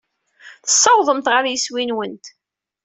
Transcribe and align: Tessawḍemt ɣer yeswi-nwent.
Tessawḍemt 0.65 1.31
ɣer 1.33 1.43
yeswi-nwent. 1.47 2.25